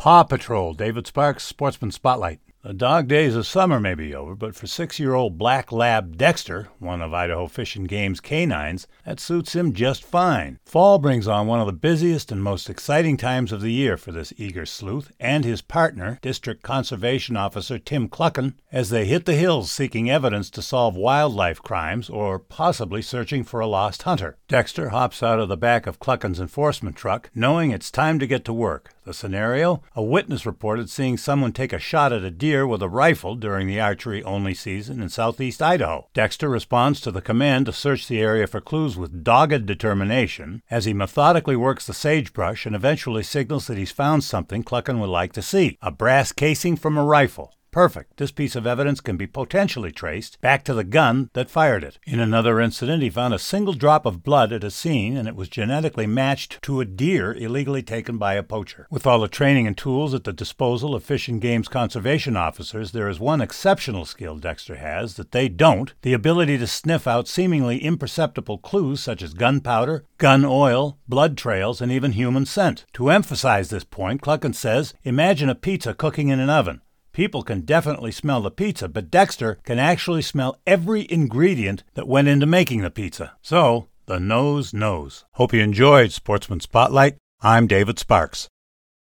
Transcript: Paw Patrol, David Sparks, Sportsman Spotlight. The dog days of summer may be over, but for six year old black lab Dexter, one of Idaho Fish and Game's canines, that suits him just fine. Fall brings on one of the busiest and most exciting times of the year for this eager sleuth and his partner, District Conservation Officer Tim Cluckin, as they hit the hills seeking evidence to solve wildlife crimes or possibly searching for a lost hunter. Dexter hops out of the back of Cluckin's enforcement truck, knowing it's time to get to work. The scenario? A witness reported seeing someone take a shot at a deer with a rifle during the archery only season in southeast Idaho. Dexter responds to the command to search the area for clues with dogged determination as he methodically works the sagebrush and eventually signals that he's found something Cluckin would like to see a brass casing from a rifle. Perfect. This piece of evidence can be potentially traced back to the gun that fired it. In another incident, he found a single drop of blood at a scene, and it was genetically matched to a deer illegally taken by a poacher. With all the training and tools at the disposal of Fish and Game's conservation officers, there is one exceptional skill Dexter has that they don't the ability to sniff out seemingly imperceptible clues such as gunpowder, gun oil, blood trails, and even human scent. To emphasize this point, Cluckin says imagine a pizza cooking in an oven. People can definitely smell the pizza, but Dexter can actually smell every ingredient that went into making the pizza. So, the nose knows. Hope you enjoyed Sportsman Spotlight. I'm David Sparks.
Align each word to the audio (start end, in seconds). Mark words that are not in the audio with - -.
Paw 0.00 0.22
Patrol, 0.22 0.72
David 0.72 1.06
Sparks, 1.06 1.44
Sportsman 1.44 1.90
Spotlight. 1.90 2.40
The 2.62 2.72
dog 2.72 3.08
days 3.08 3.36
of 3.36 3.46
summer 3.46 3.80
may 3.80 3.94
be 3.94 4.14
over, 4.14 4.34
but 4.34 4.54
for 4.54 4.66
six 4.66 4.98
year 4.98 5.12
old 5.12 5.36
black 5.36 5.72
lab 5.72 6.16
Dexter, 6.16 6.68
one 6.78 7.02
of 7.02 7.12
Idaho 7.12 7.46
Fish 7.46 7.76
and 7.76 7.88
Game's 7.88 8.20
canines, 8.20 8.86
that 9.06 9.20
suits 9.20 9.54
him 9.54 9.72
just 9.72 10.02
fine. 10.04 10.58
Fall 10.66 10.98
brings 10.98 11.26
on 11.26 11.46
one 11.46 11.60
of 11.60 11.66
the 11.66 11.72
busiest 11.72 12.32
and 12.32 12.42
most 12.42 12.68
exciting 12.70 13.16
times 13.16 13.50
of 13.50 13.60
the 13.60 13.72
year 13.72 13.96
for 13.96 14.12
this 14.12 14.32
eager 14.38 14.64
sleuth 14.64 15.10
and 15.20 15.44
his 15.44 15.62
partner, 15.62 16.18
District 16.20 16.62
Conservation 16.62 17.36
Officer 17.36 17.78
Tim 17.78 18.08
Cluckin, 18.08 18.54
as 18.70 18.90
they 18.90 19.06
hit 19.06 19.24
the 19.26 19.36
hills 19.36 19.70
seeking 19.70 20.10
evidence 20.10 20.48
to 20.50 20.62
solve 20.62 20.96
wildlife 20.96 21.62
crimes 21.62 22.08
or 22.10 22.38
possibly 22.38 23.00
searching 23.00 23.42
for 23.42 23.60
a 23.60 23.66
lost 23.66 24.02
hunter. 24.02 24.36
Dexter 24.48 24.90
hops 24.90 25.22
out 25.22 25.40
of 25.40 25.48
the 25.48 25.56
back 25.56 25.86
of 25.86 25.98
Cluckin's 25.98 26.40
enforcement 26.40 26.96
truck, 26.96 27.30
knowing 27.34 27.70
it's 27.70 27.90
time 27.90 28.18
to 28.18 28.26
get 28.26 28.44
to 28.46 28.52
work. 28.52 28.92
The 29.10 29.14
scenario? 29.14 29.82
A 29.96 30.04
witness 30.04 30.46
reported 30.46 30.88
seeing 30.88 31.16
someone 31.16 31.50
take 31.50 31.72
a 31.72 31.80
shot 31.80 32.12
at 32.12 32.22
a 32.22 32.30
deer 32.30 32.64
with 32.64 32.80
a 32.80 32.88
rifle 32.88 33.34
during 33.34 33.66
the 33.66 33.80
archery 33.80 34.22
only 34.22 34.54
season 34.54 35.02
in 35.02 35.08
southeast 35.08 35.60
Idaho. 35.60 36.06
Dexter 36.14 36.48
responds 36.48 37.00
to 37.00 37.10
the 37.10 37.20
command 37.20 37.66
to 37.66 37.72
search 37.72 38.06
the 38.06 38.20
area 38.20 38.46
for 38.46 38.60
clues 38.60 38.96
with 38.96 39.24
dogged 39.24 39.66
determination 39.66 40.62
as 40.70 40.84
he 40.84 40.94
methodically 40.94 41.56
works 41.56 41.88
the 41.88 41.92
sagebrush 41.92 42.66
and 42.66 42.76
eventually 42.76 43.24
signals 43.24 43.66
that 43.66 43.78
he's 43.78 43.90
found 43.90 44.22
something 44.22 44.62
Cluckin 44.62 45.00
would 45.00 45.10
like 45.10 45.32
to 45.32 45.42
see 45.42 45.76
a 45.82 45.90
brass 45.90 46.30
casing 46.30 46.76
from 46.76 46.96
a 46.96 47.02
rifle. 47.02 47.56
Perfect. 47.70 48.16
This 48.16 48.32
piece 48.32 48.56
of 48.56 48.66
evidence 48.66 49.00
can 49.00 49.16
be 49.16 49.28
potentially 49.28 49.92
traced 49.92 50.40
back 50.40 50.64
to 50.64 50.74
the 50.74 50.82
gun 50.82 51.30
that 51.34 51.50
fired 51.50 51.84
it. 51.84 51.98
In 52.04 52.18
another 52.18 52.60
incident, 52.60 53.02
he 53.02 53.10
found 53.10 53.32
a 53.32 53.38
single 53.38 53.74
drop 53.74 54.06
of 54.06 54.24
blood 54.24 54.52
at 54.52 54.64
a 54.64 54.70
scene, 54.70 55.16
and 55.16 55.28
it 55.28 55.36
was 55.36 55.48
genetically 55.48 56.06
matched 56.06 56.60
to 56.62 56.80
a 56.80 56.84
deer 56.84 57.32
illegally 57.32 57.82
taken 57.82 58.18
by 58.18 58.34
a 58.34 58.42
poacher. 58.42 58.88
With 58.90 59.06
all 59.06 59.20
the 59.20 59.28
training 59.28 59.68
and 59.68 59.78
tools 59.78 60.14
at 60.14 60.24
the 60.24 60.32
disposal 60.32 60.94
of 60.94 61.04
Fish 61.04 61.28
and 61.28 61.40
Game's 61.40 61.68
conservation 61.68 62.36
officers, 62.36 62.90
there 62.90 63.08
is 63.08 63.20
one 63.20 63.40
exceptional 63.40 64.04
skill 64.04 64.36
Dexter 64.36 64.76
has 64.76 65.14
that 65.14 65.30
they 65.30 65.48
don't 65.48 65.94
the 66.02 66.12
ability 66.12 66.58
to 66.58 66.66
sniff 66.66 67.06
out 67.06 67.28
seemingly 67.28 67.78
imperceptible 67.78 68.58
clues 68.58 69.00
such 69.00 69.22
as 69.22 69.32
gunpowder, 69.32 70.04
gun 70.18 70.44
oil, 70.44 70.98
blood 71.08 71.36
trails, 71.36 71.80
and 71.80 71.92
even 71.92 72.12
human 72.12 72.46
scent. 72.46 72.84
To 72.94 73.10
emphasize 73.10 73.70
this 73.70 73.84
point, 73.84 74.22
Cluckin 74.22 74.54
says 74.54 74.94
imagine 75.04 75.48
a 75.48 75.54
pizza 75.54 75.94
cooking 75.94 76.28
in 76.28 76.40
an 76.40 76.50
oven. 76.50 76.80
People 77.12 77.42
can 77.42 77.62
definitely 77.62 78.12
smell 78.12 78.40
the 78.40 78.50
pizza, 78.50 78.88
but 78.88 79.10
Dexter 79.10 79.58
can 79.64 79.78
actually 79.78 80.22
smell 80.22 80.56
every 80.66 81.10
ingredient 81.10 81.82
that 81.94 82.06
went 82.06 82.28
into 82.28 82.46
making 82.46 82.82
the 82.82 82.90
pizza. 82.90 83.32
So, 83.42 83.88
the 84.06 84.20
nose 84.20 84.72
knows. 84.72 85.24
Hope 85.32 85.52
you 85.52 85.60
enjoyed 85.60 86.12
Sportsman 86.12 86.60
Spotlight. 86.60 87.16
I'm 87.40 87.66
David 87.66 87.98
Sparks. 87.98 88.48